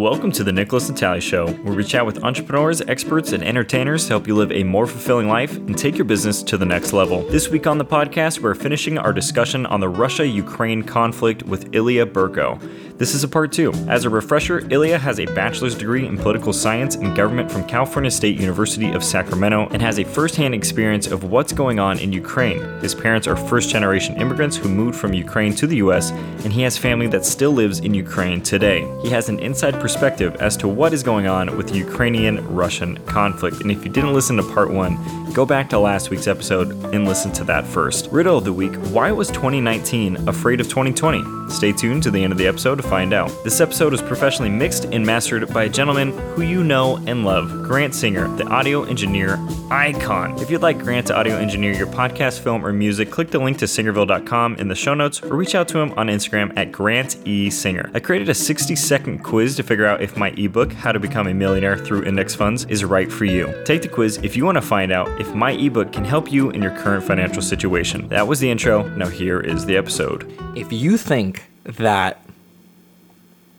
[0.00, 4.14] Welcome to the Nickolas Natali Show, where we chat with entrepreneurs, experts, and entertainers to
[4.14, 7.20] help you live a more fulfilling life and take your business to the next level.
[7.24, 11.74] This week on the podcast, we're finishing our discussion on the Russia Ukraine conflict with
[11.74, 12.58] Ilya Birko.
[12.96, 13.72] This is a part two.
[13.88, 18.10] As a refresher, Ilya has a bachelor's degree in political science and government from California
[18.10, 22.10] State University of Sacramento and has a first hand experience of what's going on in
[22.12, 22.60] Ukraine.
[22.80, 26.10] His parents are first generation immigrants who moved from Ukraine to the US,
[26.44, 28.86] and he has family that still lives in Ukraine today.
[29.02, 29.89] He has an inside perspective
[30.36, 33.60] as to what is going on with the Ukrainian Russian conflict.
[33.60, 34.96] And if you didn't listen to part one,
[35.32, 38.08] go back to last week's episode and listen to that first.
[38.10, 41.50] Riddle of the week Why was 2019 afraid of 2020?
[41.50, 43.32] Stay tuned to the end of the episode to find out.
[43.42, 47.50] This episode was professionally mixed and mastered by a gentleman who you know and love,
[47.64, 49.38] Grant Singer, the audio engineer
[49.70, 50.38] icon.
[50.40, 53.58] If you'd like Grant to audio engineer your podcast, film, or music, click the link
[53.58, 57.16] to singerville.com in the show notes or reach out to him on Instagram at Grant
[57.26, 57.50] E.
[57.50, 57.90] Singer.
[57.94, 61.26] I created a 60 second quiz to figure out if my ebook, How to Become
[61.26, 63.52] a Millionaire Through Index Funds, is right for you.
[63.64, 66.48] Take the quiz if you want to find out if my ebook can help you
[66.48, 68.08] in your current financial situation.
[68.08, 68.88] That was the intro.
[68.96, 70.26] Now, here is the episode.
[70.56, 72.24] If you think that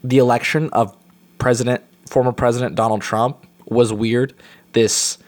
[0.03, 0.97] the election of
[1.37, 4.33] President, former President Donald Trump was weird,
[4.73, 5.19] this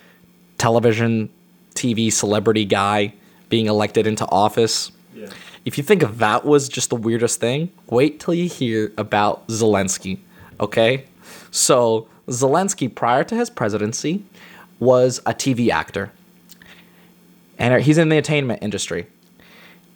[0.58, 1.30] television,
[1.76, 3.14] TV celebrity guy
[3.50, 5.28] being elected into office, yeah.
[5.66, 10.18] if you think that was just the weirdest thing, wait till you hear about Zelensky,
[10.60, 11.06] okay?
[11.52, 14.26] So, Zelensky, prior to his presidency,
[14.80, 16.12] was a TV actor.
[17.58, 19.08] And he's in the entertainment industry.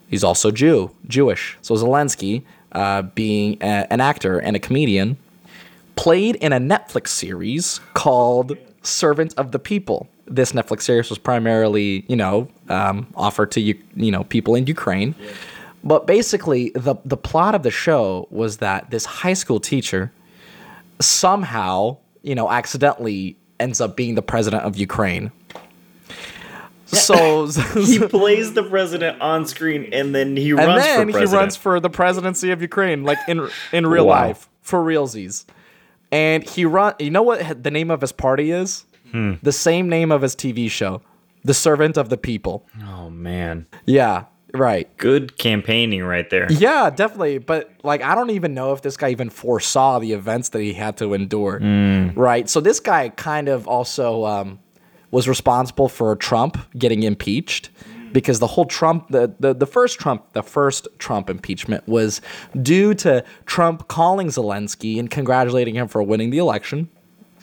[0.08, 1.58] He's also Jew, Jewish.
[1.60, 5.16] So Zelensky, uh, being a, an actor and a comedian,
[5.96, 10.08] played in a Netflix series called Servant of the People.
[10.26, 14.66] This Netflix series was primarily, you know, um, offered to you, you know, people in
[14.66, 15.14] Ukraine.
[15.20, 15.30] Yeah.
[15.84, 20.12] But basically, the the plot of the show was that this high school teacher
[21.00, 25.30] somehow, you know, accidentally ends up being the president of Ukraine.
[27.08, 30.84] So he plays the president on screen, and then he runs.
[30.86, 34.28] And then he runs for the presidency of Ukraine, like in in real wow.
[34.28, 35.44] life, for realsies.
[36.10, 36.94] And he run.
[36.98, 38.86] You know what the name of his party is?
[39.12, 39.34] Hmm.
[39.42, 41.02] The same name of his TV show,
[41.44, 42.66] The Servant of the People.
[42.86, 43.66] Oh man.
[43.84, 44.24] Yeah.
[44.54, 44.94] Right.
[44.96, 46.50] Good campaigning right there.
[46.50, 47.38] Yeah, definitely.
[47.38, 50.72] But like I don't even know if this guy even foresaw the events that he
[50.72, 51.60] had to endure.
[51.60, 52.16] Mm.
[52.16, 52.48] Right.
[52.48, 54.58] So this guy kind of also um,
[55.10, 57.70] was responsible for Trump getting impeached
[58.12, 62.20] because the whole Trump the, the, the first Trump the first Trump impeachment was
[62.62, 66.88] due to Trump calling Zelensky and congratulating him for winning the election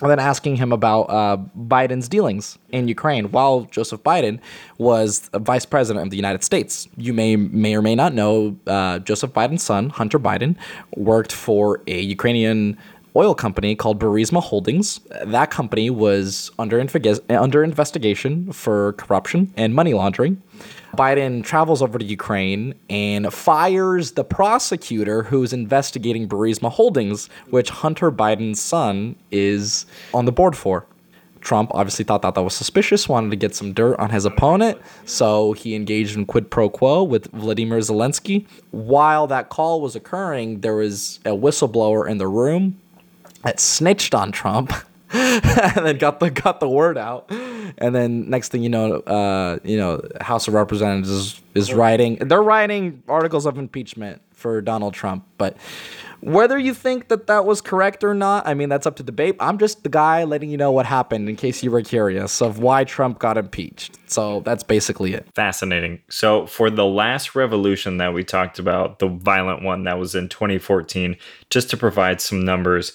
[0.01, 4.39] and then asking him about uh, Biden's dealings in Ukraine while Joseph Biden
[4.77, 6.87] was vice president of the United States.
[6.97, 10.55] You may may or may not know uh, Joseph Biden's son Hunter Biden
[10.95, 12.77] worked for a Ukrainian
[13.15, 14.99] oil company called Burisma Holdings.
[15.25, 16.85] That company was under,
[17.29, 20.41] under investigation for corruption and money laundering.
[20.95, 28.11] Biden travels over to Ukraine and fires the prosecutor who's investigating Burisma Holdings, which Hunter
[28.11, 30.85] Biden's son is on the board for.
[31.41, 34.81] Trump obviously thought that that was suspicious, wanted to get some dirt on his opponent,
[35.05, 38.47] so he engaged in quid pro quo with Vladimir Zelensky.
[38.71, 42.81] While that call was occurring, there was a whistleblower in the room
[43.45, 44.73] that snitched on Trump.
[45.11, 49.59] and then got the got the word out, and then next thing you know, uh,
[49.63, 52.15] you know, House of Representatives is, is writing.
[52.15, 55.25] They're writing articles of impeachment for Donald Trump.
[55.37, 55.57] But
[56.21, 59.35] whether you think that that was correct or not, I mean, that's up to debate.
[59.39, 62.59] I'm just the guy letting you know what happened in case you were curious of
[62.59, 63.97] why Trump got impeached.
[64.07, 65.27] So that's basically it.
[65.33, 66.01] Fascinating.
[66.09, 70.29] So for the last revolution that we talked about, the violent one that was in
[70.29, 71.15] 2014,
[71.49, 72.93] just to provide some numbers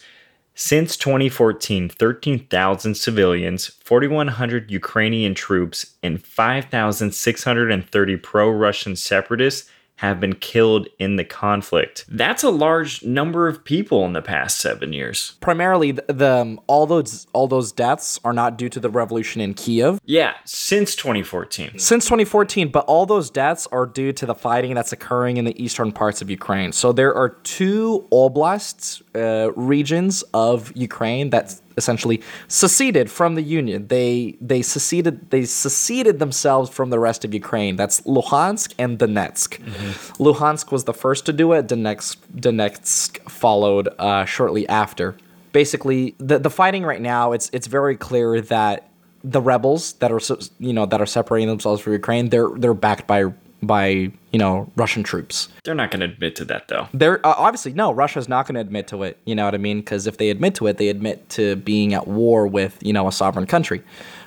[0.54, 10.88] since 2014, 13,000 civilians, 4,100 Ukrainian troops, and 5,630 pro Russian separatists have been killed
[10.98, 12.06] in the conflict.
[12.08, 15.34] That's a large number of people in the past seven years.
[15.40, 19.42] Primarily, the, the um, all those all those deaths are not due to the revolution
[19.42, 20.00] in Kiev.
[20.06, 21.78] Yeah, since 2014.
[21.78, 25.62] Since 2014, but all those deaths are due to the fighting that's occurring in the
[25.62, 26.72] eastern parts of Ukraine.
[26.72, 33.86] So there are two oblasts, uh, regions of Ukraine that essentially seceded from the Union.
[33.88, 37.76] They they seceded they seceded themselves from the rest of Ukraine.
[37.76, 39.58] That's Luhansk and Donetsk.
[39.58, 40.22] Mm-hmm.
[40.22, 41.68] Luhansk was the first to do it.
[41.68, 45.16] Donetsk Donetsk followed uh, shortly after.
[45.52, 48.88] Basically, the the fighting right now it's it's very clear that
[49.22, 50.20] the rebels that are
[50.58, 53.24] you know that are separating themselves from Ukraine they're they're backed by
[53.62, 55.48] by you know Russian troops.
[55.64, 56.88] They're not going to admit to that, though.
[56.92, 57.92] They're uh, obviously no.
[57.92, 59.18] Russia's not going to admit to it.
[59.24, 59.80] You know what I mean?
[59.80, 63.08] Because if they admit to it, they admit to being at war with you know
[63.08, 63.82] a sovereign country.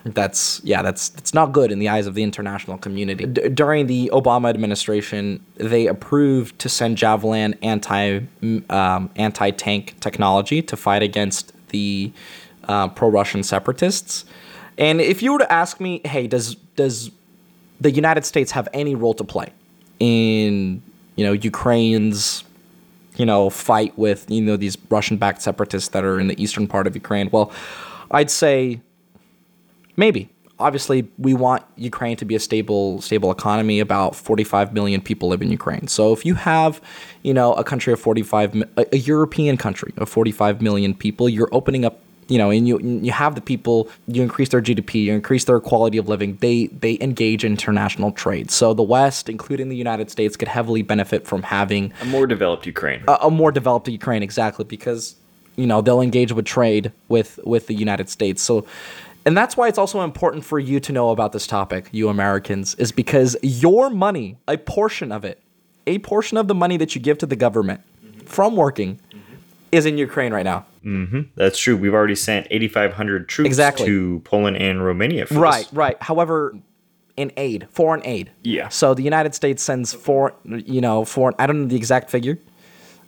[0.05, 0.81] That's yeah.
[0.81, 3.25] That's that's not good in the eyes of the international community.
[3.25, 8.21] D- during the Obama administration, they approved to send Javelin anti
[8.69, 12.11] um, anti tank technology to fight against the
[12.67, 14.25] uh, pro Russian separatists.
[14.77, 17.11] And if you were to ask me, hey, does does
[17.81, 19.51] the United States have any role to play
[19.99, 20.81] in
[21.15, 22.43] you know Ukraine's
[23.15, 26.87] you know fight with you know these Russian-backed separatists that are in the eastern part
[26.87, 27.29] of Ukraine?
[27.31, 27.51] Well,
[28.11, 28.81] I'd say
[29.97, 30.29] maybe.
[30.59, 33.79] Obviously, we want Ukraine to be a stable stable economy.
[33.79, 35.87] About 45 million people live in Ukraine.
[35.87, 36.79] So if you have,
[37.23, 41.49] you know, a country of 45 a, a European country of 45 million people, you're
[41.51, 45.13] opening up you know, and you you have the people, you increase their GDP, you
[45.13, 46.37] increase their quality of living.
[46.37, 48.51] They they engage in international trade.
[48.51, 52.65] So the West, including the United States, could heavily benefit from having a more developed
[52.65, 53.03] Ukraine.
[53.07, 55.15] A, a more developed Ukraine, exactly, because
[55.55, 58.41] you know they'll engage with trade with with the United States.
[58.41, 58.65] So.
[59.25, 62.75] And that's why it's also important for you to know about this topic, you Americans,
[62.75, 65.41] is because your money, a portion of it,
[65.87, 68.19] a portion of the money that you give to the government mm-hmm.
[68.25, 69.35] from working, mm-hmm.
[69.71, 70.65] is in Ukraine right now.
[70.83, 71.21] Mm-hmm.
[71.35, 71.77] That's true.
[71.77, 73.85] We've already sent 8,500 troops exactly.
[73.85, 75.25] to Poland and Romania.
[75.31, 75.73] right, this.
[75.73, 76.01] right.
[76.01, 76.55] However,
[77.17, 78.31] in aid, foreign aid.
[78.43, 78.69] Yeah.
[78.69, 81.35] So the United States sends four, you know, foreign.
[81.39, 82.37] I don't know the exact figure.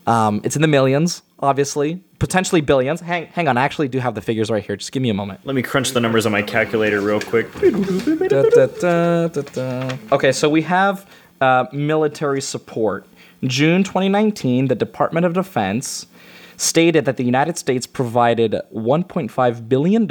[0.08, 3.02] Um, it's in the millions, obviously, potentially billions.
[3.02, 3.58] Hang, hang on.
[3.58, 4.76] I actually do have the figures right here.
[4.76, 5.42] Just give me a moment.
[5.46, 7.52] Let me crunch the numbers on my calculator real quick.
[7.54, 11.10] da, da, da, okay, so we have
[11.42, 13.08] uh, military support.
[13.44, 16.06] June 2019, the Department of Defense
[16.58, 20.08] stated that the United States provided $1.5 billion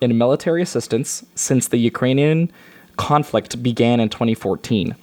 [0.00, 2.50] in military assistance since the Ukrainian
[2.96, 4.94] conflict began in 2014.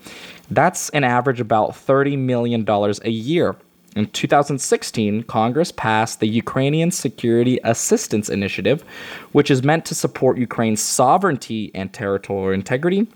[0.50, 3.56] That's an average about $30 million a year.
[3.95, 8.83] In 2016, Congress passed the Ukrainian Security Assistance Initiative,
[9.31, 13.07] which is meant to support Ukraine's sovereignty and territorial integrity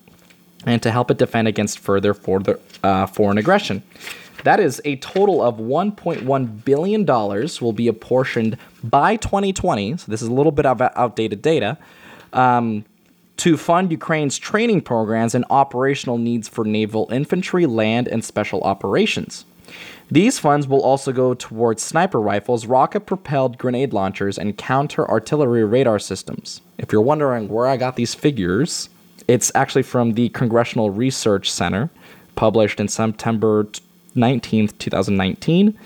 [0.65, 2.15] and to help it defend against further
[2.83, 3.83] uh, foreign aggression.
[4.43, 9.97] That is a total of $1.1 billion will be apportioned by 2020.
[9.97, 11.77] So this is a little bit of outdated data.
[12.33, 12.85] Um,
[13.38, 19.45] to fund Ukraine's training programs and operational needs for naval infantry, land, and special operations.
[20.11, 25.63] These funds will also go towards sniper rifles, rocket propelled grenade launchers, and counter artillery
[25.63, 26.61] radar systems.
[26.77, 28.89] If you're wondering where I got these figures,
[29.27, 31.89] it's actually from the Congressional Research Center,
[32.35, 33.67] published in September
[34.15, 35.77] 19th, 2019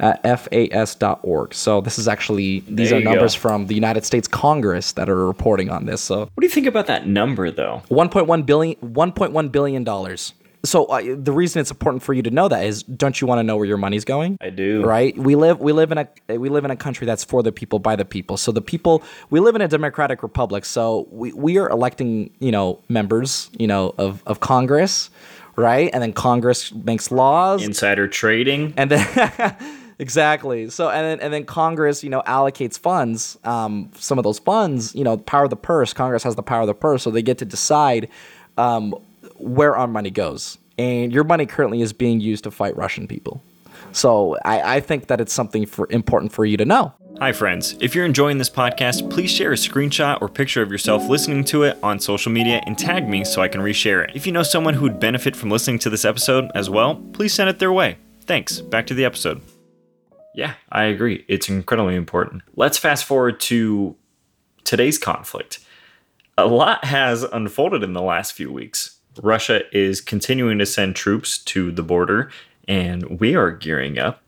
[0.00, 1.54] at fas.org.
[1.54, 3.40] So this is actually these there are numbers go.
[3.40, 6.00] from the United States Congress that are reporting on this.
[6.00, 7.82] So what do you think about that number though?
[7.88, 10.34] 1.1 billion 1.1 billion dollars.
[10.64, 13.40] So uh, the reason it's important for you to know that is don't you want
[13.40, 14.38] to know where your money's going?
[14.40, 14.84] I do.
[14.84, 15.16] Right?
[15.18, 17.78] We live we live in a we live in a country that's for the people
[17.78, 18.36] by the people.
[18.36, 20.64] So the people we live in a democratic republic.
[20.64, 25.10] So we, we are electing, you know, members, you know, of of Congress
[25.56, 25.90] right?
[25.92, 29.56] And then Congress makes laws, insider trading, and then
[29.98, 30.70] exactly.
[30.70, 33.38] So and then and then Congress, you know, allocates funds.
[33.44, 35.92] Um, some of those funds, you know, power of the purse.
[35.92, 38.08] Congress has the power of the purse, so they get to decide
[38.56, 38.94] um,
[39.36, 40.58] where our money goes.
[40.78, 43.42] And your money currently is being used to fight Russian people.
[43.92, 46.94] So I, I think that it's something for important for you to know.
[47.20, 47.76] Hi, friends.
[47.80, 51.62] If you're enjoying this podcast, please share a screenshot or picture of yourself listening to
[51.62, 54.10] it on social media and tag me so I can reshare it.
[54.14, 57.32] If you know someone who would benefit from listening to this episode as well, please
[57.32, 57.96] send it their way.
[58.22, 58.60] Thanks.
[58.60, 59.40] Back to the episode.
[60.34, 61.24] Yeah, I agree.
[61.28, 62.42] It's incredibly important.
[62.56, 63.94] Let's fast forward to
[64.64, 65.60] today's conflict.
[66.36, 68.98] A lot has unfolded in the last few weeks.
[69.22, 72.30] Russia is continuing to send troops to the border,
[72.66, 74.22] and we are gearing up.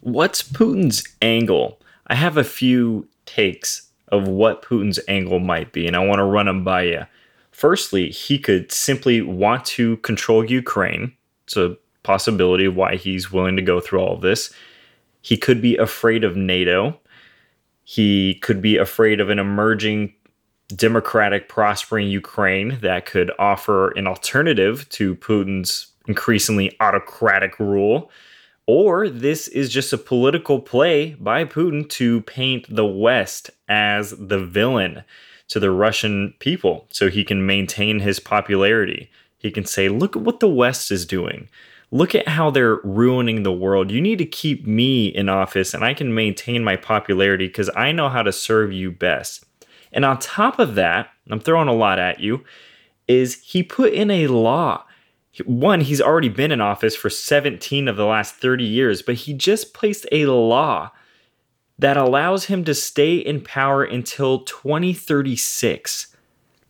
[0.00, 1.78] What's Putin's angle
[2.10, 6.24] I have a few takes of what Putin's angle might be, and I want to
[6.24, 7.06] run them by you.
[7.52, 11.12] Firstly, he could simply want to control Ukraine.
[11.44, 14.52] It's a possibility of why he's willing to go through all of this.
[15.22, 16.98] He could be afraid of NATO.
[17.84, 20.12] He could be afraid of an emerging
[20.74, 28.10] democratic, prospering Ukraine that could offer an alternative to Putin's increasingly autocratic rule.
[28.72, 34.38] Or this is just a political play by Putin to paint the West as the
[34.38, 35.02] villain
[35.48, 39.10] to the Russian people so he can maintain his popularity.
[39.38, 41.48] He can say, Look at what the West is doing.
[41.90, 43.90] Look at how they're ruining the world.
[43.90, 47.90] You need to keep me in office and I can maintain my popularity because I
[47.90, 49.44] know how to serve you best.
[49.92, 52.44] And on top of that, I'm throwing a lot at you,
[53.08, 54.84] is he put in a law
[55.44, 59.32] one, he's already been in office for 17 of the last 30 years, but he
[59.32, 60.90] just placed a law
[61.78, 66.14] that allows him to stay in power until 2036.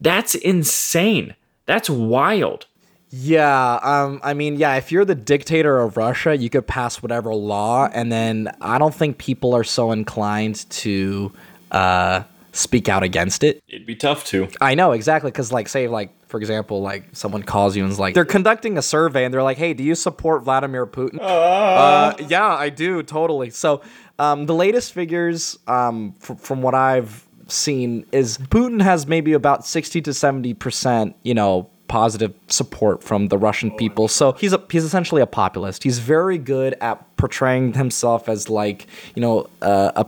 [0.00, 1.34] That's insane.
[1.66, 2.66] That's wild.
[3.12, 7.34] Yeah, um, I mean, yeah, if you're the dictator of Russia, you could pass whatever
[7.34, 11.32] law, and then I don't think people are so inclined to
[11.72, 13.64] uh, speak out against it.
[13.66, 14.48] It'd be tough to.
[14.60, 17.98] I know exactly because, like, say, like for example, like someone calls you and is
[17.98, 22.14] like, they're conducting a survey, and they're like, "Hey, do you support Vladimir Putin?" Uh,
[22.28, 23.50] yeah, I do totally.
[23.50, 23.82] So,
[24.18, 29.66] um, the latest figures, um, fr- from what I've seen, is Putin has maybe about
[29.66, 34.06] sixty to seventy percent, you know, positive support from the Russian people.
[34.06, 35.82] So he's a, he's essentially a populist.
[35.82, 40.06] He's very good at portraying himself as like you know uh, a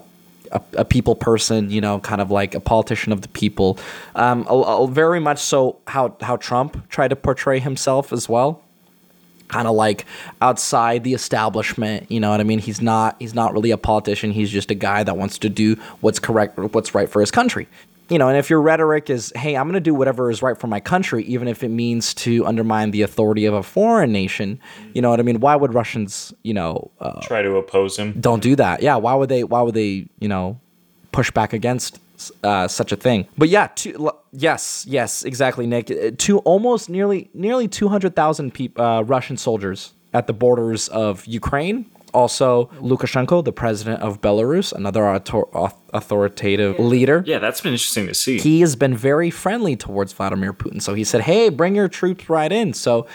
[0.52, 3.78] a, a, people person, you know, kind of like a politician of the people.
[4.14, 8.62] Um, a, a very much so how how Trump tried to portray himself as well.
[9.48, 10.06] Kind of like
[10.40, 12.58] outside the establishment, you know what I mean?
[12.58, 14.32] He's not he's not really a politician.
[14.32, 17.68] He's just a guy that wants to do what's correct, what's right for his country
[18.12, 20.58] you know, and if your rhetoric is, hey, I'm going to do whatever is right
[20.58, 24.60] for my country, even if it means to undermine the authority of a foreign nation,
[24.92, 25.40] you know what I mean?
[25.40, 28.12] Why would Russians, you know, uh, try to oppose him?
[28.20, 28.82] Don't do that.
[28.82, 28.96] Yeah.
[28.96, 29.44] Why would they?
[29.44, 30.06] Why would they?
[30.20, 30.60] You know,
[31.10, 31.98] push back against
[32.44, 33.26] uh, such a thing?
[33.38, 36.18] But yeah, to, yes, yes, exactly, Nick.
[36.18, 42.66] To almost nearly nearly 200,000 people, uh, Russian soldiers at the borders of Ukraine also
[42.80, 47.22] Lukashenko, the president of Belarus, another author- authoritative leader.
[47.26, 48.38] Yeah, that's been interesting to see.
[48.38, 50.80] He has been very friendly towards Vladimir Putin.
[50.80, 53.06] So he said, "Hey, bring your troops right in." So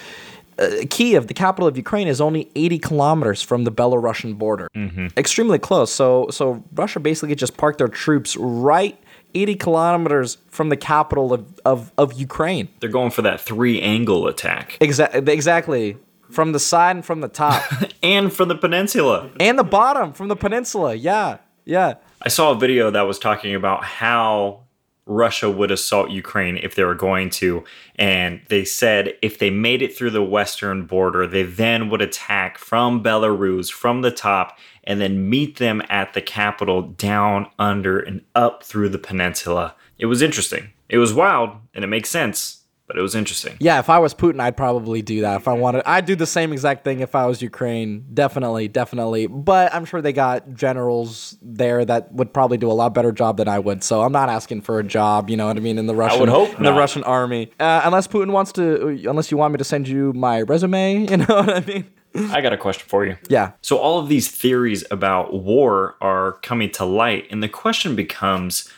[0.60, 4.70] uh, Kiev, the capital of Ukraine, is only 80 kilometers from the Belarusian border.
[4.76, 5.08] Mm-hmm.
[5.18, 5.92] Extremely close.
[5.92, 9.00] So so Russia basically just parked their troops right
[9.34, 12.70] 80 kilometers from the capital of, of, of Ukraine.
[12.80, 14.78] They're going for that three angle attack.
[14.80, 15.32] Exactly.
[15.32, 15.98] Exactly
[16.30, 17.64] from the side and from the top.
[18.04, 19.32] And from the peninsula.
[19.40, 20.94] And the bottom from the peninsula.
[20.94, 21.96] Yeah yeah.
[22.22, 24.62] I saw a video that was talking about how
[25.10, 27.64] russia would assault ukraine if they were going to
[27.96, 32.58] and they said if they made it through the western border they then would attack
[32.58, 38.22] from belarus from the top and then meet them at the capital down under and
[38.36, 39.76] up through the peninsula.
[39.98, 40.72] It was interesting.
[40.90, 43.56] It was wild and it makes sense but it was interesting.
[43.60, 45.36] Yeah, if I was Putin, I'd probably do that.
[45.42, 48.06] If I wanted, I'd do the same exact thing if I was Ukraine.
[48.14, 49.28] Definitely, definitely.
[49.28, 53.38] But I'm sure they got generals there that would probably do a lot better job
[53.38, 53.84] than I would.
[53.84, 55.30] So I'm not asking for a job.
[55.30, 55.78] You know what I mean?
[55.78, 58.88] In the Russian, I would hope in the Russian army, uh, unless Putin wants to,
[59.10, 61.08] unless you want me to send you my resume.
[61.18, 61.86] You know what I mean?
[62.32, 63.18] I got a question for you.
[63.30, 63.54] Yeah.
[63.62, 68.72] So all of these theories about war are coming to light, and the question becomes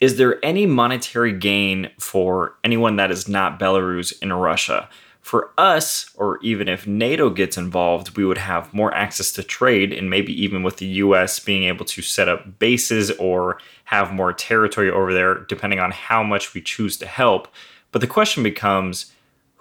[0.00, 4.88] is there any monetary gain for anyone that is not Belarus in Russia?
[5.20, 9.92] For us, or even if NATO gets involved, we would have more access to trade,
[9.92, 14.32] and maybe even with the US being able to set up bases or have more
[14.32, 17.48] territory over there, depending on how much we choose to help.
[17.90, 19.12] But the question becomes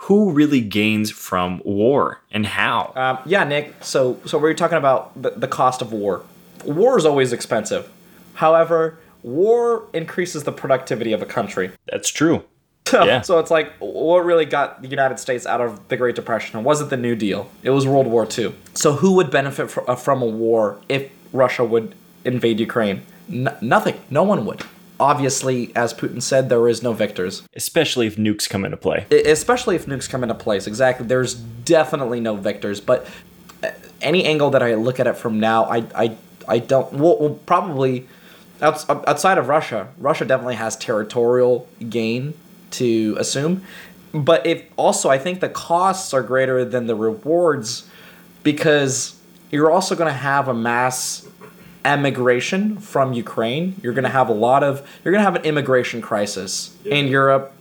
[0.02, 2.94] who really gains from war and how?
[2.96, 3.74] Um, yeah, Nick.
[3.82, 6.24] So, so we're talking about the, the cost of war.
[6.64, 7.92] War is always expensive.
[8.36, 11.72] However, war increases the productivity of a country.
[11.92, 12.44] That's true.
[12.88, 13.20] So, yeah.
[13.20, 16.90] so it's like what really got the United States out of the Great Depression wasn't
[16.90, 17.52] the New Deal.
[17.62, 18.56] It was World War II.
[18.76, 23.02] So who would benefit from, uh, a war if Russia would invade Ukraine?
[23.30, 24.00] N- nothing.
[24.10, 24.64] No one would.
[25.02, 27.44] Obviously, as Putin said, there is no victors.
[27.58, 29.06] Especially if nukes come into play.
[29.12, 30.66] Especially if nukes come into place.
[30.66, 31.06] Exactly.
[31.06, 32.80] There's definitely no victors.
[32.80, 33.06] But
[33.62, 36.18] uh, any angle that I look at it from now, I, I,
[36.48, 36.94] I don't.
[36.94, 38.08] Well, well probably
[38.62, 42.34] outside of Russia, Russia definitely has territorial gain
[42.72, 43.64] to assume.
[44.14, 47.88] But if also, I think the costs are greater than the rewards
[48.44, 49.20] because
[49.52, 51.28] you're also going to have a mass
[51.86, 53.76] emigration from Ukraine.
[53.82, 56.96] You're going to have a lot of, you're going to have an immigration crisis yeah.
[56.96, 57.54] in Europe,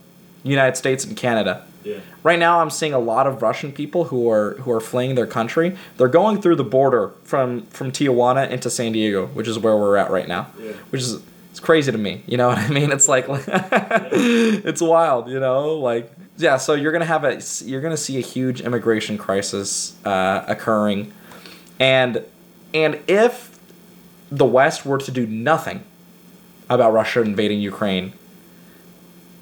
[0.43, 1.65] United States, and Canada.
[1.87, 1.99] Yeah.
[2.23, 5.27] Right now, I'm seeing a lot of Russian people who are who are fleeing their
[5.27, 5.77] country.
[5.95, 9.95] They're going through the border from from Tijuana into San Diego, which is where we're
[9.97, 10.47] at right now.
[10.59, 10.73] Yeah.
[10.89, 12.23] Which is it's crazy to me.
[12.27, 12.91] You know what I mean?
[12.91, 15.29] It's like it's wild.
[15.29, 16.57] You know, like yeah.
[16.57, 21.13] So you're gonna have a you're gonna see a huge immigration crisis uh, occurring,
[21.79, 22.23] and
[22.73, 23.57] and if
[24.29, 25.83] the West were to do nothing
[26.69, 28.11] about Russia invading Ukraine,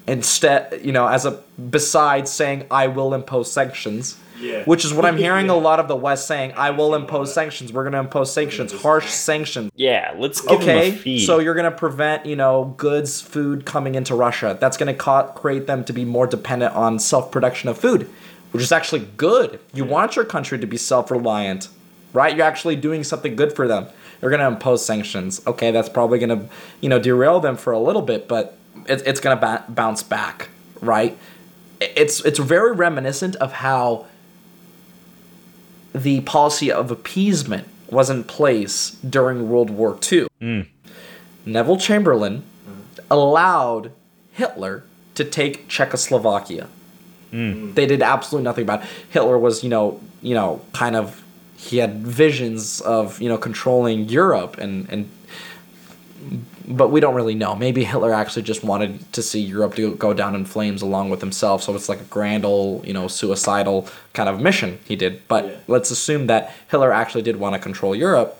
[0.06, 4.64] instead, you know, as a besides saying I will impose sanctions, yeah.
[4.64, 5.52] which is what I'm hearing yeah.
[5.52, 6.52] a lot of the West saying.
[6.56, 7.72] I will impose sanctions.
[7.72, 9.70] We're going to impose sanctions, harsh sanctions.
[9.76, 10.90] Yeah, let's give okay.
[10.90, 11.26] Them a fee.
[11.26, 14.56] So you're going to prevent, you know, goods, food coming into Russia.
[14.60, 18.08] That's going to ca- create them to be more dependent on self production of food
[18.56, 19.60] which is actually good.
[19.74, 21.68] You want your country to be self-reliant,
[22.14, 22.34] right?
[22.34, 23.86] You're actually doing something good for them.
[24.22, 25.46] You're going to impose sanctions.
[25.46, 26.48] Okay, that's probably going to,
[26.80, 28.56] you know, derail them for a little bit, but
[28.88, 30.48] it, it's going to ba- bounce back,
[30.80, 31.16] right?
[31.80, 34.06] It's it's very reminiscent of how
[35.94, 40.26] the policy of appeasement was in place during World War II.
[40.40, 40.66] Mm.
[41.44, 42.42] Neville Chamberlain
[43.10, 43.92] allowed
[44.32, 46.68] Hitler to take Czechoslovakia.
[47.32, 47.74] Mm.
[47.74, 48.88] They did absolutely nothing about it.
[49.10, 51.22] Hitler was, you know, you know, kind of
[51.56, 55.10] he had visions of, you know, controlling Europe and and
[56.68, 57.54] but we don't really know.
[57.54, 61.20] Maybe Hitler actually just wanted to see Europe to go down in flames along with
[61.20, 61.62] himself.
[61.62, 65.26] So it's like a grand old, you know, suicidal kind of mission he did.
[65.28, 65.56] But Yeah.
[65.68, 68.36] let's assume that Hitler actually did want to control Europe.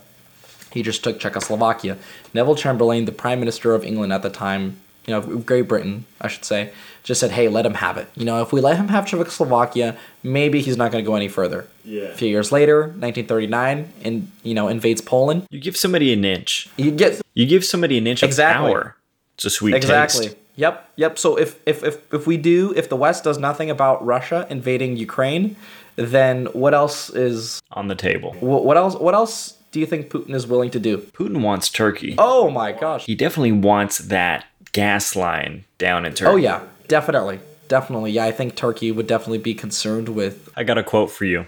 [0.73, 1.97] He just took Czechoslovakia.
[2.35, 6.29] Neville Chamberlain, the Prime Minister of England at the time, you know, Great Britain, I
[6.29, 6.71] should say,
[7.07, 8.09] just said, hey, let him have it.
[8.17, 11.29] You know, if we let him have Czechoslovakia, maybe he's not going to go any
[11.29, 11.67] further.
[11.85, 12.03] Yeah.
[12.11, 15.47] A few years later, 1939, and, you know, invades Poland.
[15.51, 16.69] You give somebody an inch.
[16.77, 18.73] You get You give somebody an inch of Exactly.
[18.73, 18.97] power.
[19.37, 20.27] It's a sweet exactly.
[20.27, 20.37] taste.
[20.57, 21.19] Yep, yep.
[21.19, 24.97] So if, if if if we do, if the West does nothing about Russia invading
[24.97, 25.55] Ukraine,
[25.97, 28.33] then what else is on the table.
[28.41, 30.97] wh- what else what else do you think Putin is willing to do?
[30.99, 32.15] Putin wants Turkey.
[32.17, 33.05] Oh my gosh.
[33.05, 36.33] He definitely wants that gas line down in Turkey.
[36.33, 38.13] Oh yeah, definitely, definitely.
[38.13, 40.49] Yeah, I think Turkey would definitely be concerned with.
[40.57, 41.47] I got a quote for you.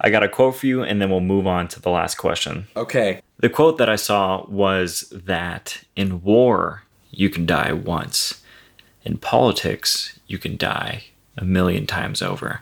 [0.00, 2.66] I got a quote for you, and then we'll move on to the last question.
[2.76, 3.20] Okay.
[3.38, 8.42] The quote that I saw was that in war, you can die once.
[9.04, 11.04] In politics, you can die
[11.36, 12.60] a million times over.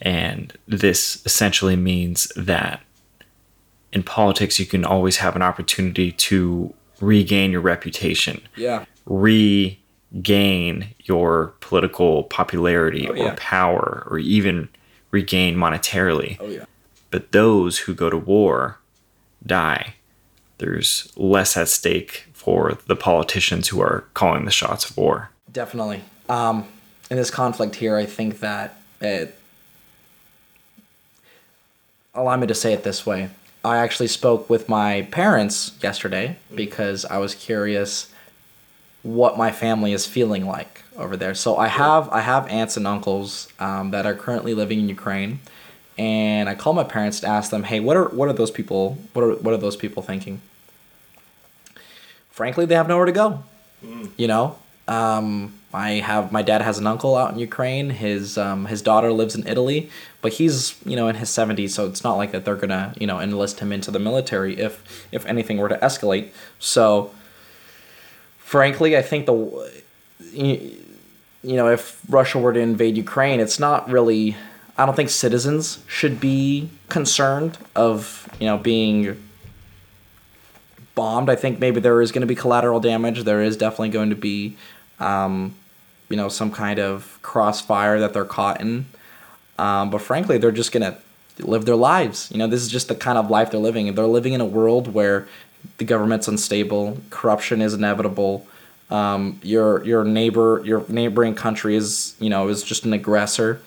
[0.00, 2.82] And this essentially means that
[3.92, 8.84] in politics, you can always have an opportunity to regain your reputation, Yeah.
[10.12, 13.34] Regain your political popularity or yeah.
[13.36, 14.68] power, or even
[15.10, 16.36] regain monetarily.
[16.40, 16.64] Oh yeah.
[17.10, 18.78] But those who go to war
[19.44, 19.94] die.
[20.58, 25.30] There's less at stake for the politicians who are calling the shots of war.
[25.52, 26.02] Definitely.
[26.28, 26.66] Um,
[27.10, 29.38] in this conflict here, I think that it.
[32.14, 33.28] Allow me to say it this way.
[33.62, 38.10] I actually spoke with my parents yesterday because I was curious
[39.06, 41.34] what my family is feeling like over there.
[41.34, 45.38] So I have I have aunts and uncles um, that are currently living in Ukraine,
[45.96, 48.98] and I call my parents to ask them, "Hey, what are what are those people?
[49.12, 50.40] What are what are those people thinking?"
[52.30, 53.44] Frankly, they have nowhere to go.
[54.16, 57.90] You know, um, I have my dad has an uncle out in Ukraine.
[57.90, 59.88] His um, his daughter lives in Italy,
[60.20, 63.06] but he's you know in his seventies, so it's not like that they're gonna you
[63.06, 66.30] know enlist him into the military if if anything were to escalate.
[66.58, 67.12] So,
[68.46, 69.72] frankly, I think the
[70.32, 70.76] you,
[71.42, 74.36] you know if Russia were to invade Ukraine, it's not really.
[74.78, 79.20] I don't think citizens should be concerned of you know being
[80.94, 81.28] bombed.
[81.28, 83.24] I think maybe there is going to be collateral damage.
[83.24, 84.56] There is definitely going to be,
[85.00, 85.54] um,
[86.08, 88.86] you know, some kind of crossfire that they're caught in.
[89.58, 90.98] Um, but frankly, they're just going to
[91.46, 92.30] live their lives.
[92.30, 93.94] You know, this is just the kind of life they're living.
[93.94, 95.26] They're living in a world where
[95.78, 98.46] the government's unstable, corruption is inevitable.
[98.90, 103.60] Um, your your neighbor, your neighboring country is you know is just an aggressor.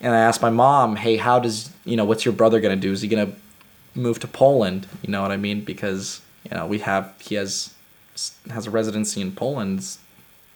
[0.00, 2.92] And I asked my mom, hey, how does you know what's your brother gonna do?
[2.92, 3.32] Is he gonna
[3.94, 4.86] move to Poland?
[5.02, 5.62] You know what I mean?
[5.62, 7.74] Because you know we have he has
[8.50, 9.96] has a residency in Poland.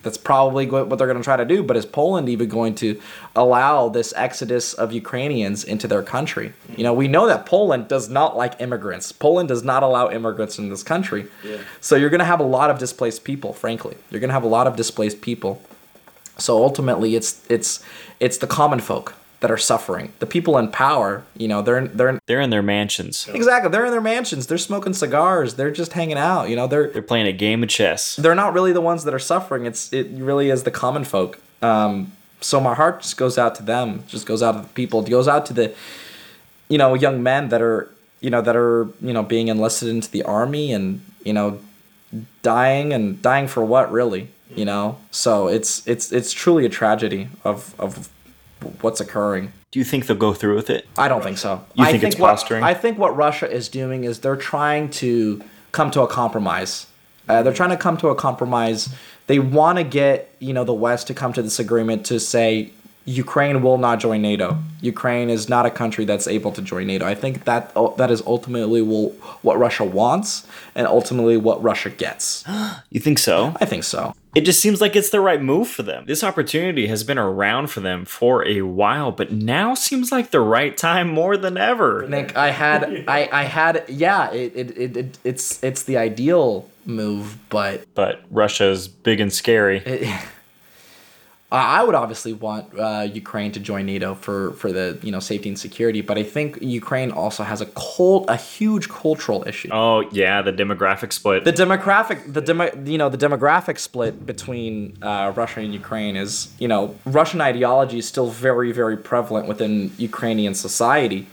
[0.03, 1.63] That's probably what what they're going to try to do.
[1.63, 3.01] But is Poland even going to
[3.37, 6.53] allow this exodus of Ukrainians into their country?
[6.77, 9.13] You know, we know that Poland does not like immigrants.
[9.13, 11.27] Poland does not allow immigrants in this country.
[11.45, 11.59] Yeah.
[11.81, 13.53] So you're going to have a lot of displaced people.
[13.53, 15.63] Frankly, you're going to have a lot of displaced people.
[16.39, 17.85] So ultimately, it's it's
[18.21, 20.13] it's the common folk that are suffering.
[20.19, 23.27] The people in power, you know, they're they're They're in their mansions.
[23.33, 24.47] exactly they're in their mansions.
[24.47, 25.55] They're smoking cigars.
[25.55, 26.49] They're just hanging out.
[26.51, 28.17] You know, they're They're playing a game of chess.
[28.17, 29.65] they're not really the ones that are suffering.
[29.67, 31.41] It's it really is the common folk.
[31.63, 34.05] Um, so my heart just goes out to them.
[34.09, 35.05] Just goes out to the people.
[35.05, 35.75] It goes out to the,
[36.69, 37.89] you know, young men that are
[38.21, 41.59] you know that are you know being enlisted into the army and you know
[42.43, 44.99] dying and dying for what really you know.
[45.11, 48.09] So it's it's it's truly a tragedy of of
[48.81, 49.53] what's occurring.
[49.71, 50.87] Do you think they'll go through with it?
[50.99, 51.65] I don't think so.
[51.75, 52.65] You I think it's what, posturing?
[52.65, 55.43] I think what Russia is doing is they're trying to
[55.73, 56.87] come to a compromise.
[57.29, 58.89] Uh, they're trying to come to a compromise.
[59.29, 62.73] They want to get you know the West to come to this agreement to say
[63.05, 64.59] Ukraine will not join NATO.
[64.81, 67.07] Ukraine is not a country that's able to join NATO.
[67.07, 69.11] I think that that is ultimately will,
[69.43, 72.45] what Russia wants and ultimately what Russia gets.
[72.91, 73.55] You think so?
[73.61, 74.15] I think so.
[74.35, 76.05] It just seems like it's the right move for them.
[76.07, 80.41] This opportunity has been around for them for a while, but now seems like the
[80.41, 82.07] right time more than ever.
[82.09, 86.69] Nick, I had, I, I had, yeah, it, it, it, it it's, it's the ideal
[86.87, 89.79] move, but But Russia's big and scary.
[89.79, 90.25] it,
[91.53, 95.49] I would obviously want uh, Ukraine to join NATO for, for the you know safety
[95.49, 99.69] and security, but I think Ukraine also has a cult, a huge cultural issue.
[99.73, 101.45] Oh yeah, the demographic split.
[101.45, 106.53] The demographic, the demo, you know, the demographic split between uh, Russia and Ukraine is,
[106.61, 111.27] you know, Russian ideology is still very, very prevalent within Ukrainian society.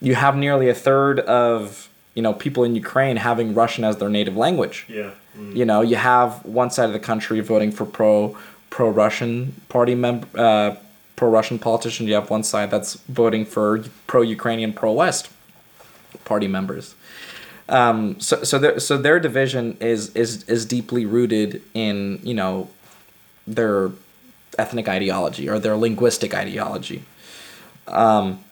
[0.00, 4.08] You have nearly a third of, you know, people in Ukraine having Russian as their
[4.08, 4.86] native language.
[4.88, 5.10] yeah.
[5.52, 8.36] You know, you have one side of the country voting for pro
[8.74, 10.74] pro Russian party member, uh,
[11.14, 12.08] pro Russian politicians.
[12.08, 15.30] You have one side that's voting for pro Ukrainian, pro West
[16.24, 16.96] party members.
[17.68, 22.68] Um, so so their so their division is is is deeply rooted in you know
[23.46, 23.92] their
[24.58, 27.04] ethnic ideology or their linguistic ideology.
[27.86, 28.42] Um,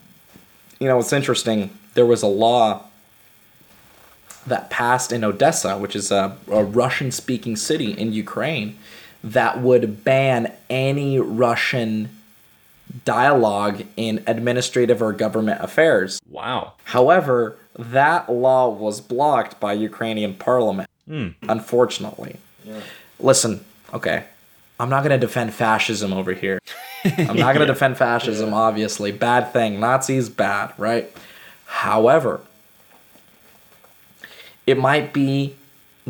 [0.79, 1.59] you know, it's interesting.
[1.95, 2.85] There was a law
[4.47, 8.79] that passed in Odessa, which is a, a Russian speaking city in Ukraine,
[9.25, 12.09] that would ban any Russian
[13.05, 16.21] dialogue in administrative or government affairs.
[16.29, 16.75] Wow.
[16.85, 21.29] However, that law was blocked by Ukrainian parliament, hmm.
[21.49, 22.37] unfortunately.
[22.65, 22.81] Yeah.
[23.19, 24.25] Listen, okay,
[24.79, 26.59] I'm not going to defend fascism over here.
[27.05, 29.13] I'm not going to defend fascism, obviously.
[29.13, 29.81] Bad thing.
[29.81, 31.11] Nazis, bad, right?
[31.67, 32.41] However,
[34.67, 35.57] it might be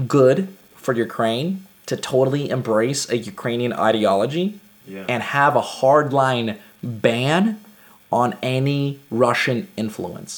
[0.06, 4.46] good for Ukraine to totally embrace a Ukrainian ideology
[4.94, 5.04] Yeah.
[5.12, 6.48] and have a hardline
[6.82, 7.42] ban
[8.10, 10.32] on any Russian influence.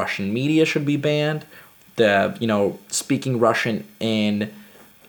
[0.00, 1.42] Russian media should be banned.
[2.00, 2.64] The you know
[3.02, 4.34] speaking Russian in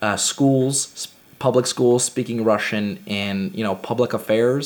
[0.05, 1.07] uh, schools,
[1.39, 2.85] public schools, speaking Russian
[3.21, 4.65] in you know public affairs,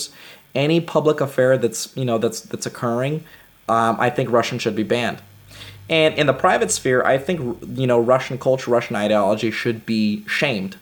[0.65, 3.15] any public affair that's you know that's that's occurring,
[3.75, 5.19] um, I think Russian should be banned.
[5.89, 7.39] And in the private sphere, I think
[7.75, 10.77] you know Russian culture, Russian ideology should be shamed.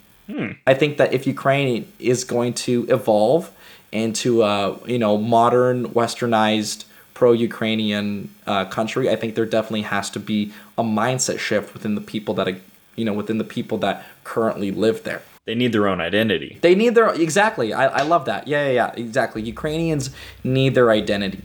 [0.67, 3.51] I think that if Ukraine is going to evolve
[3.91, 10.19] into a you know modern, westernized, pro-Ukrainian uh, country, I think there definitely has to
[10.19, 12.47] be a mindset shift within the people that
[12.95, 15.21] you know within the people that currently live there.
[15.45, 16.57] They need their own identity.
[16.61, 17.73] They need their exactly.
[17.73, 18.47] I, I love that.
[18.49, 18.91] Yeah, yeah, yeah.
[18.97, 19.41] Exactly.
[19.41, 20.09] Ukrainians
[20.43, 21.41] need their identity.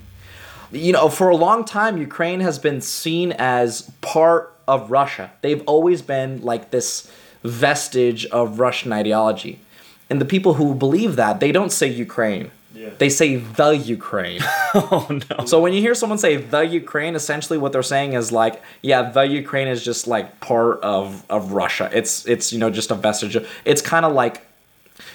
[0.73, 5.31] You know, for a long time, Ukraine has been seen as part of Russia.
[5.43, 7.11] They've always been like this
[7.45, 9.61] vestige of Russian ideology.
[10.09, 12.51] And the people who believe that, they don't say Ukraine.
[12.75, 12.91] Yeah.
[12.99, 14.41] They say the Ukraine.
[14.75, 15.45] Oh no.
[15.45, 19.03] So when you hear someone say the Ukraine, essentially what they're saying is like, yeah,
[19.11, 21.91] the Ukraine is just like part of of Russia.
[21.93, 23.37] It's it's you know just a vestige.
[23.37, 24.47] Of, it's kind of like,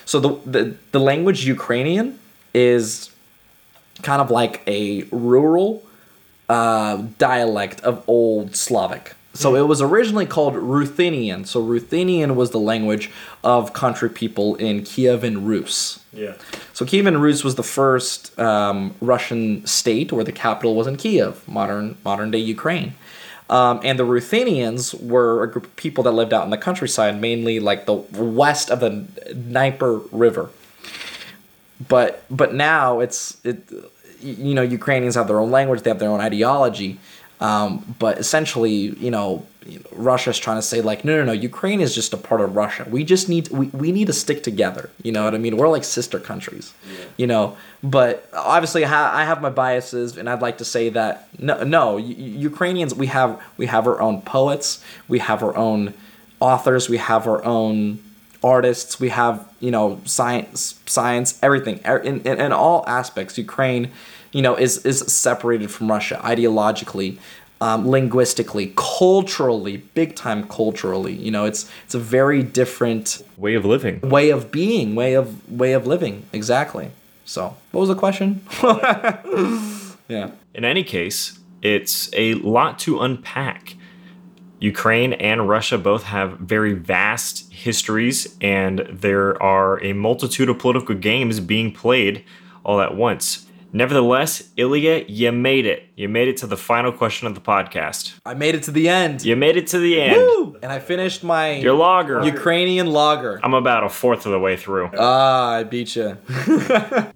[0.05, 2.19] so the, the the language Ukrainian
[2.53, 3.09] is
[4.01, 5.83] kind of like a rural
[6.49, 9.15] uh, dialect of Old Slavic.
[9.33, 11.45] So it was originally called Ruthenian.
[11.45, 13.11] So Ruthenian was the language
[13.43, 15.99] of country people in Kievan Rus.
[16.11, 16.33] Yeah.
[16.73, 21.47] So Kievan Rus was the first um, Russian state where the capital was in Kiev,
[21.47, 22.95] modern modern day Ukraine.
[23.49, 27.21] Um, and the Ruthenians were a group of people that lived out in the countryside,
[27.21, 30.49] mainly like the west of the Dnieper River.
[31.85, 33.69] But but now it's it,
[34.21, 36.99] you know Ukrainians have their own language, they have their own ideology.
[37.39, 39.45] Um, but essentially, you know,
[39.91, 42.87] Russia's trying to say like, no, no, no, Ukraine is just a part of Russia.
[42.89, 44.89] We just need we, we need to stick together.
[45.03, 45.57] You know what I mean?
[45.57, 46.73] We're like sister countries.
[47.17, 50.89] You know, but obviously, I ha- I have my biases, and I'd like to say
[50.89, 55.93] that no, no, Ukrainians we have we have our own poets, we have our own
[56.39, 57.99] authors, we have our own
[58.43, 61.79] artists we have you know science science everything.
[61.85, 63.91] Er- in, in, in all aspects ukraine
[64.31, 67.17] you know is is separated from russia ideologically
[67.59, 71.13] um, linguistically culturally big time culturally.
[71.13, 73.99] You know it's it's a very different Way of living.
[74.01, 76.23] way of being way of way of living.
[76.33, 76.91] Exactly.
[77.25, 78.41] So what was the question?
[80.09, 80.31] Yeah.
[80.53, 83.75] In any case, it's a lot to unpack.
[84.59, 90.95] Ukraine and Russia both have very vast histories, and there are a multitude of political
[90.95, 92.23] games being played
[92.63, 93.45] all at once.
[93.73, 95.83] Nevertheless, Ilya, you made it.
[95.97, 98.13] You made it to the final question of the podcast.
[98.25, 100.15] i made it to the end You made it to the end.
[100.15, 100.57] Woo!
[100.63, 102.23] and i finished my Your logger.
[102.23, 104.89] ukrainian lager I'm about a fourth of the way through.
[104.97, 106.17] ah i beat you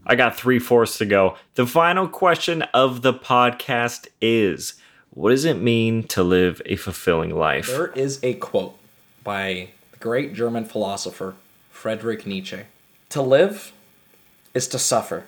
[0.06, 1.38] I got three fourths to go.
[1.56, 4.74] The final question of the podcast is
[5.14, 7.68] What does it mean to live a fulfilling life?
[7.68, 8.78] There is a quote
[9.26, 11.36] by the great German philosopher
[11.70, 12.62] Friedrich Nietzsche.
[13.10, 13.74] To live
[14.54, 15.26] is to suffer,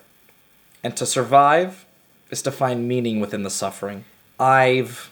[0.84, 1.86] and to survive
[2.32, 4.06] is to find meaning within the suffering.
[4.40, 5.12] I've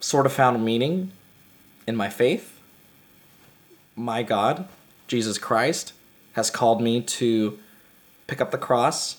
[0.00, 1.12] sort of found meaning
[1.86, 2.58] in my faith.
[3.96, 4.66] My God,
[5.08, 5.92] Jesus Christ,
[6.32, 7.58] has called me to
[8.26, 9.18] pick up the cross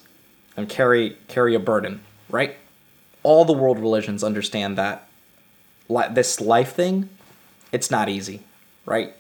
[0.58, 2.58] and carry carry a burden, right?
[3.26, 5.08] All the world religions understand that
[5.90, 7.10] li- this life thing,
[7.72, 8.42] it's not easy,
[8.86, 9.14] right?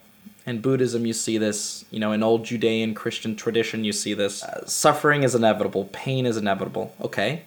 [0.46, 1.86] In Buddhism, you see this.
[1.90, 4.44] You know, in old Judean Christian tradition, you see this.
[4.44, 5.90] Uh, suffering is inevitable.
[5.92, 6.94] Pain is inevitable.
[7.02, 7.42] Okay,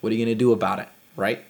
[0.00, 1.44] what are you gonna do about it, right?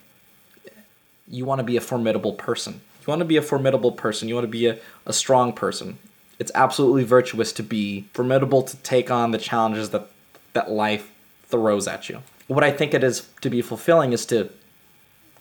[1.26, 2.82] You want to be a formidable person.
[3.00, 4.28] You want to be a formidable person.
[4.28, 5.96] You want to be a, a strong person.
[6.38, 10.08] It's absolutely virtuous to be formidable to take on the challenges that
[10.52, 11.10] that life
[11.48, 12.22] throws at you.
[12.48, 14.50] What I think it is to be fulfilling is to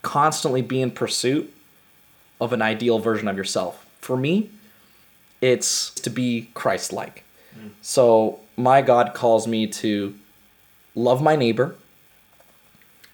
[0.01, 1.53] constantly be in pursuit
[2.39, 3.85] of an ideal version of yourself.
[3.99, 4.49] For me,
[5.41, 7.23] it's to be Christ like.
[7.57, 7.71] Mm.
[7.81, 10.15] So my God calls me to
[10.95, 11.75] love my neighbor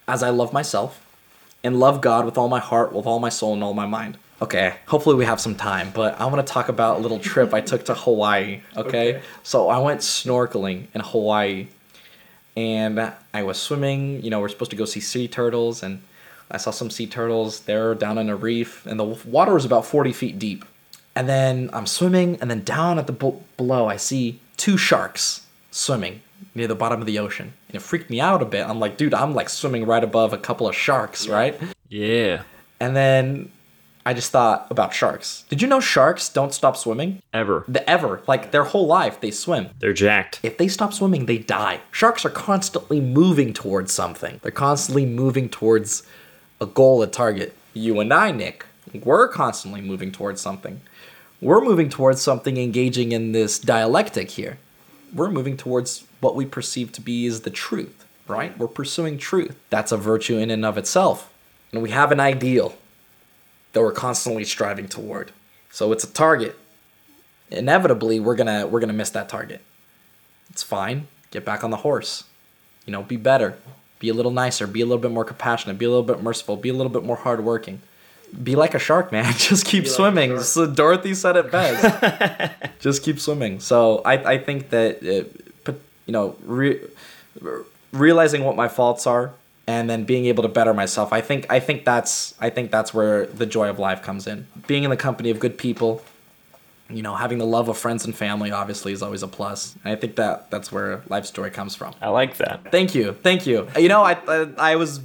[0.06, 1.04] as I love myself
[1.62, 4.16] and love God with all my heart, with all my soul, and all my mind.
[4.40, 7.52] Okay, hopefully we have some time, but I want to talk about a little trip
[7.52, 8.60] I took to Hawaii.
[8.76, 8.88] Okay?
[9.16, 9.22] Okay.
[9.42, 11.66] so I went snorkeling in Hawaii,
[12.58, 14.20] and I was swimming.
[14.22, 16.02] You know, we're supposed to go see sea turtles, and
[16.50, 19.86] I saw some sea turtles there down in a reef, and the water was about
[19.86, 20.64] forty feet deep.
[21.14, 25.46] And then I'm swimming, and then down at the b- below, I see two sharks
[25.70, 26.20] swimming
[26.54, 27.52] near the bottom of the ocean.
[27.68, 28.66] And it freaked me out a bit.
[28.66, 31.58] I'm like, dude, I'm like swimming right above a couple of sharks, right?
[31.88, 32.42] Yeah.
[32.80, 33.50] And then
[34.08, 35.44] I just thought about sharks.
[35.50, 37.20] Did you know sharks don't stop swimming?
[37.34, 37.66] Ever.
[37.68, 39.68] The ever, like their whole life, they swim.
[39.80, 40.40] They're jacked.
[40.42, 41.80] If they stop swimming, they die.
[41.90, 44.40] Sharks are constantly moving towards something.
[44.42, 46.04] They're constantly moving towards
[46.58, 47.54] a goal, a target.
[47.74, 50.80] You and I, Nick, we're constantly moving towards something.
[51.42, 54.56] We're moving towards something engaging in this dialectic here.
[55.14, 58.56] We're moving towards what we perceive to be is the truth, right?
[58.56, 59.54] We're pursuing truth.
[59.68, 61.30] That's a virtue in and of itself.
[61.74, 62.74] And we have an ideal
[63.78, 65.30] that we're constantly striving toward.
[65.70, 66.58] So it's a target.
[67.48, 69.60] Inevitably, we're gonna we're gonna miss that target.
[70.50, 71.06] It's fine.
[71.30, 72.24] Get back on the horse.
[72.86, 73.56] You know, be better.
[74.00, 74.66] Be a little nicer.
[74.66, 75.78] Be a little bit more compassionate.
[75.78, 76.56] Be a little bit merciful.
[76.56, 77.80] Be a little bit more hardworking.
[78.42, 79.32] Be like a shark, man.
[79.36, 80.40] Just keep like swimming.
[80.40, 82.52] So Dorothy said it best.
[82.80, 83.60] Just keep swimming.
[83.60, 85.32] So I, I think that it,
[86.06, 86.80] you know re,
[87.92, 89.34] realizing what my faults are
[89.68, 91.12] and then being able to better myself.
[91.12, 94.46] I think I think that's I think that's where the joy of life comes in.
[94.66, 96.02] Being in the company of good people,
[96.88, 99.76] you know, having the love of friends and family obviously is always a plus.
[99.84, 101.94] And I think that that's where life's joy comes from.
[102.00, 102.72] I like that.
[102.72, 103.68] Thank you, thank you.
[103.78, 105.00] You know, I I, I was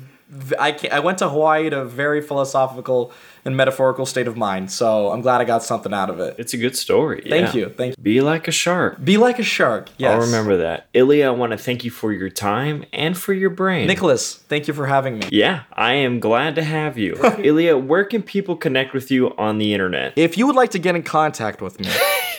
[0.60, 3.12] I I went to Hawaii in a very philosophical
[3.46, 4.72] and metaphorical state of mind.
[4.72, 6.36] So I'm glad I got something out of it.
[6.38, 7.24] It's a good story.
[7.28, 7.62] Thank yeah.
[7.62, 8.04] you, thank you.
[8.04, 9.04] Be like a shark.
[9.04, 9.90] Be like a shark.
[9.98, 10.14] Yes.
[10.14, 10.88] I'll remember that.
[10.94, 13.90] Ilya, I want to thank you for your time and for your brain.
[13.90, 15.28] Nickolas, thank you for having me.
[15.32, 17.16] Yeah, I am glad to have you.
[17.40, 20.14] Ilya, where can people connect with you on the internet?
[20.16, 21.90] If you would like to get in contact with me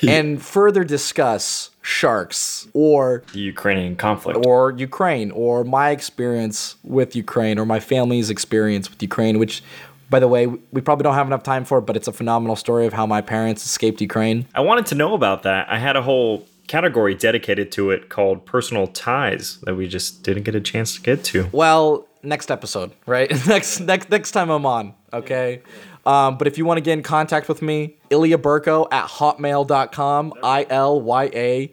[0.17, 4.45] and further discuss sharks or The Ukrainian conflict.
[4.47, 9.63] or Ukraine or my experience with Ukraine or my family's experience with Ukraine, which
[10.11, 12.87] by the way, we probably don't have enough time for, but it's a phenomenal story
[12.87, 14.47] of how my parents escaped Ukraine.
[14.55, 15.67] I wanted to know about that.
[15.69, 20.45] I had a whole category dedicated to it called personal ties that we just didn't
[20.45, 21.49] get a chance to get to.
[21.53, 23.31] Well, next episode, right?
[23.47, 25.63] next next next time I'm on, okay?
[26.07, 30.35] Um, but if you want to get in contact with me, Ilya Birko at hotmail.com,
[30.43, 31.73] I L Y A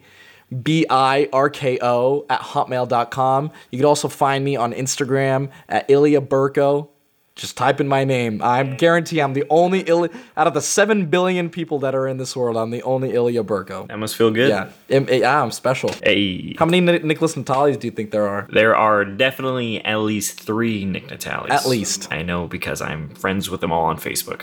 [0.62, 3.50] B I R K O at hotmail.com.
[3.70, 6.88] You can also find me on Instagram at Ilya Birko.
[7.34, 8.42] Just type in my name.
[8.42, 12.06] I am guarantee I'm the only Ilya, out of the 7 billion people that are
[12.06, 13.88] in this world, I'm the only Ilya Birko.
[13.88, 14.50] That must feel good.
[14.50, 15.90] Yeah, Im- yeah, I'm special.
[16.04, 16.54] Hey.
[16.58, 18.46] How many Ni- Nickolas Natalis do you think there are?
[18.52, 21.48] There are definitely at least three Nick Natalis.
[21.48, 22.12] At least.
[22.12, 24.42] I know because I'm friends with them all on Facebook.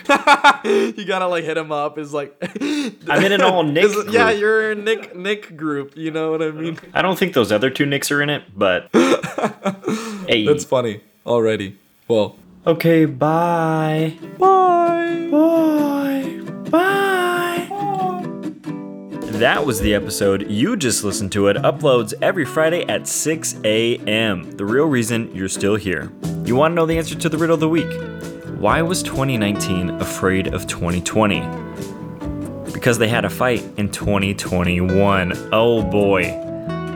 [0.97, 1.99] you gotta like hit him up.
[1.99, 2.35] Is like
[3.07, 5.95] I'm in an all Nick Is- Yeah, you're a Nick Nick group.
[5.95, 6.79] You know what I mean?
[6.95, 8.89] I don't think those other two Nicks are in it, but.
[10.27, 10.43] hey.
[10.47, 11.77] That's funny already.
[12.07, 12.35] Well,
[12.67, 14.17] Okay, bye.
[14.37, 15.27] bye.
[15.31, 16.41] Bye.
[16.69, 17.67] Bye.
[19.39, 20.51] That was the episode.
[20.51, 21.55] You just listened to it.
[21.57, 24.51] Uploads every Friday at 6 a.m.
[24.51, 26.11] The real reason you're still here.
[26.43, 27.91] You want to know the answer to the riddle of the week?
[28.59, 31.39] Why was 2019 afraid of 2020?
[32.73, 35.49] Because they had a fight in 2021.
[35.53, 36.25] Oh boy.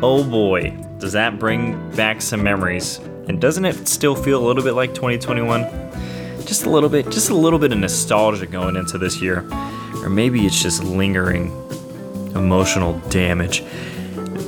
[0.01, 0.71] Oh boy.
[0.99, 2.99] Does that bring back some memories?
[3.27, 5.63] And doesn't it still feel a little bit like 2021?
[6.45, 9.47] Just a little bit, just a little bit of nostalgia going into this year.
[10.03, 11.51] Or maybe it's just lingering
[12.35, 13.63] Emotional damage.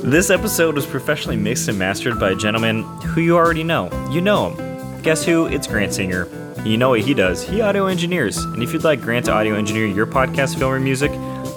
[0.02, 3.90] This episode was professionally mixed and mastered by a gentleman who you already know.
[4.10, 5.02] You know him.
[5.02, 5.46] Guess who?
[5.46, 6.28] It's Grant Singer.
[6.64, 7.44] You know what he does.
[7.44, 8.38] He audio engineers.
[8.38, 11.12] And if you'd like Grant to audio engineer your podcast, film, or music,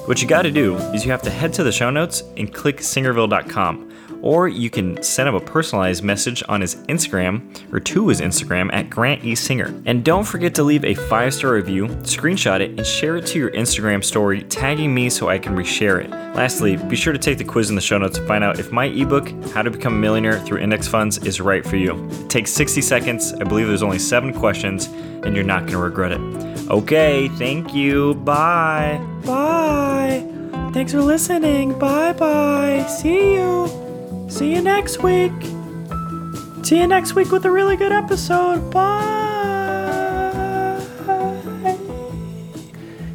[0.07, 2.53] what you got to do is you have to head to the show notes and
[2.53, 7.41] click singerville.com or you can send him a personalized message on his Instagram
[7.73, 9.35] or to his Instagram at Grant E.
[9.35, 9.73] Singer.
[9.85, 13.39] And don't forget to leave a five star review, screenshot it, and share it to
[13.39, 16.09] your Instagram story, tagging me so I can reshare it.
[16.09, 18.71] Lastly, be sure to take the quiz in the show notes to find out if
[18.71, 22.07] my ebook, How to Become a Millionaire Through Index Funds, is right for you.
[22.09, 23.33] It takes 60 seconds.
[23.33, 26.69] I believe there's only seven questions, and you're not going to regret it.
[26.69, 28.13] Okay, thank you.
[28.15, 28.99] Bye.
[29.25, 30.25] Bye.
[30.71, 31.77] Thanks for listening.
[31.79, 32.85] Bye bye.
[33.01, 33.88] See you.
[34.29, 35.31] See you next week.
[36.63, 38.69] See you next week with a really good episode.
[38.71, 39.19] Bye.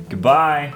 [0.08, 0.74] Goodbye.